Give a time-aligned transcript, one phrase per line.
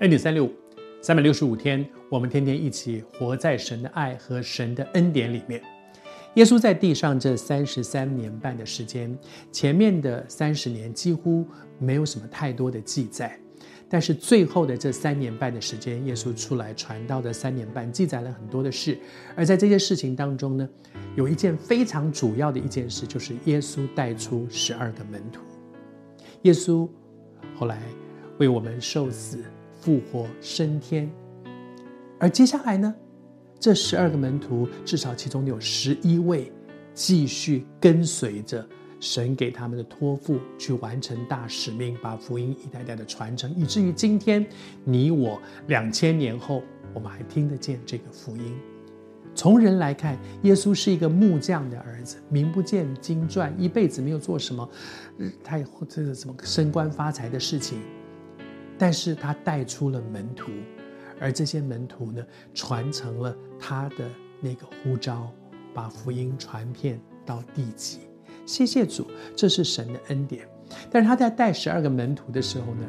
[0.00, 0.50] 恩典三六五，
[1.02, 5.60] 三百六十五天，我们天天一起活在神的爱和神的恩典里面。
[6.36, 9.14] 耶稣在地上这三十三年半的时间，
[9.52, 11.46] 前面的三十年几乎
[11.78, 13.38] 没有什么太多的记载，
[13.90, 18.98] 但是最后的这三年半的时间，耶稣出来传道的三年半，记载了很多的事。
[19.36, 20.66] 而在这些事情当中呢，
[21.14, 25.42] 有一件非常主要的一件事，就是耶稣带出十二个门徒。
[26.44, 26.88] 耶稣
[27.54, 27.82] 后来
[28.38, 29.44] 为我们受死。
[29.80, 31.10] 复活升天，
[32.18, 32.94] 而接下来呢？
[33.58, 36.50] 这十二个门徒，至少其中有十一位
[36.94, 38.66] 继续跟随着
[38.98, 44.46] 神给他们的托付，去完成大使命，把福音一代代的传承，以至于今天
[44.84, 46.62] 你我两千年后，
[46.94, 48.56] 我们还听得见这个福音。
[49.34, 54.68] 从人来看，耶稣是一个木匠的儿子，名不见经传，一辈子没有做什么
[55.44, 57.78] 太这个什么升官发财的事情。
[58.80, 60.50] 但是他带出了门徒，
[61.20, 64.08] 而这些门徒呢，传承了他的
[64.40, 65.30] 那个呼召，
[65.74, 67.98] 把福音传遍到地极。
[68.46, 70.48] 谢谢主，这是神的恩典。
[70.90, 72.86] 但是他在带十二个门徒的时候呢，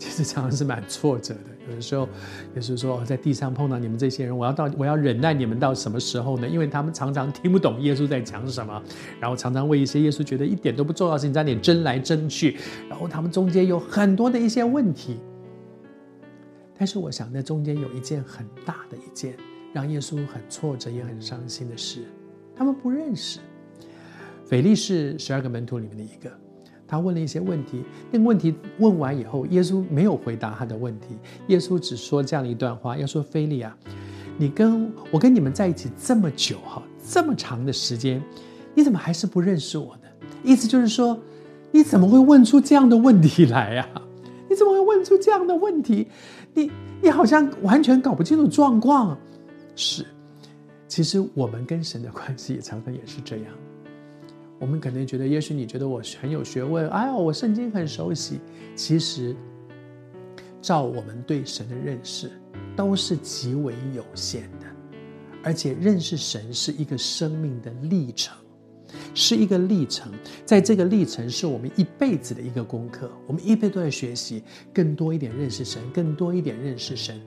[0.00, 1.40] 其实常常是蛮挫折的。
[1.68, 2.08] 有的时候，
[2.56, 6.48] 也是说在地上碰到你们这些人，我要到我要忍耐你们到什么时候呢？
[6.48, 8.82] 因为他们常常听不懂耶稣在讲什么，
[9.20, 12.56] 然后常常为一些耶稣觉得一点都不重要的事情在那里争来争去，
[12.88, 15.18] 然后他们中间有很多的一些问题。
[16.76, 19.36] 但是我想，那中间有一件很大的一件，
[19.74, 22.06] 让耶稣很挫折也很伤心的事，
[22.56, 23.38] 他们不认识。
[24.46, 26.32] 腓力是十二个门徒里面的一个，
[26.90, 33.76] 他问了一些问题，那个问题问完以后，耶稣没有回答他的问题，耶稣只说这样一段话：要说菲利啊，
[34.36, 38.20] 你跟我跟你们在一起这么久哈，这么长的时间，
[38.74, 40.26] 你怎么还是不认识我呢？
[40.42, 41.16] 意思就是说，
[41.70, 43.88] 你怎么会问出这样的问题来呀？
[44.50, 46.08] 你怎么会问出这样的问题？
[46.54, 46.68] 你
[47.00, 49.16] 你好像完全搞不清楚状况。
[49.76, 50.04] 是，
[50.88, 53.46] 其实我们跟神的关系常常也是这样。
[54.60, 58.38] 我们可能觉得，也许你觉得我很有学问，哎呦，我圣经很熟悉。
[58.76, 59.34] 其实，
[60.62, 62.30] 照我们对神的认识，
[62.76, 64.66] 都是极为有限的。
[65.42, 68.36] 而且，认识神是一个生命的历程。
[69.14, 70.12] 是一个历程，
[70.44, 73.10] 在这个历程是我们一辈子的一个功课。
[73.26, 74.42] 我们一辈子都在学习，
[74.74, 77.20] 更多一点认识神，更多一点认识神。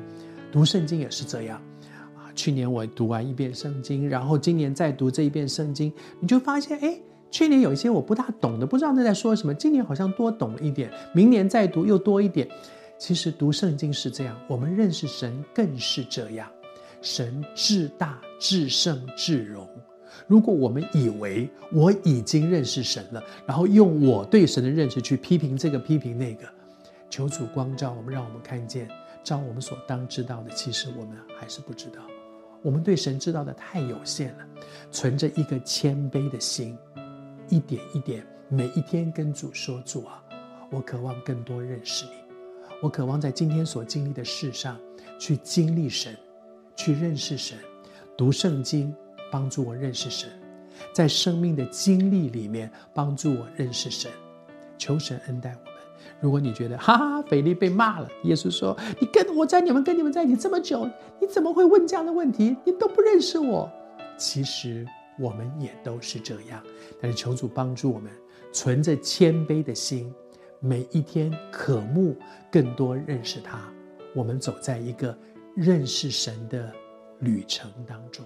[0.52, 1.62] 读圣经也是这样
[2.16, 2.32] 啊。
[2.36, 7.00] 去年我读完一遍圣经，然后今年再读这一遍圣经，你就发现，哎，
[7.34, 10.92] 去年有一些我不大懂的，不知道那在说什么，今年好像多懂一点。
[11.14, 12.48] 明年再读又多一点。
[13.00, 16.48] 其实读圣经是这样，我们认识神更是这样。
[17.02, 19.68] 神至大、至圣、至荣。
[20.28, 26.46] 如果我们以为我已经认识神了，然后用我对神的认识去批评这个批评那个，
[27.10, 28.88] 求主光照我们，让我们看见，
[29.24, 32.00] 照我们所当知道的，其实我们还是不知道。
[32.62, 34.46] 我们对神知道的太有限了，
[34.92, 36.78] 存着一个谦卑的心，
[37.54, 40.24] 一点一点，每一天跟主说：“主啊，
[40.72, 42.12] 我渴望更多认识你，
[42.82, 44.76] 我渴望在今天所经历的事上
[45.20, 46.18] 去经历神，
[46.76, 47.58] 去认识神，
[48.18, 48.94] 读圣经。”
[49.32, 50.30] 帮助我认识神，
[50.94, 54.12] 在生命的经历里面帮助我认识神，
[54.78, 55.74] 求神恩待我们。
[56.20, 60.88] 如果你觉得哈哈，菲利被骂了，耶稣说：“你跟我在你们跟你们在一起这么久，
[61.20, 62.56] 你怎么会问这样的问题？
[62.64, 63.68] 你都不认识我。”
[64.20, 64.86] 其实
[65.20, 66.64] 我们也都是这样，
[67.02, 68.12] 但是求主帮助我们，
[68.52, 70.14] 存着谦卑的心，
[70.60, 72.16] 每一天渴慕
[72.52, 73.72] 更多认识他。
[74.16, 75.18] 我们走在一个
[75.56, 76.72] 认识神的
[77.20, 78.26] 旅程当中。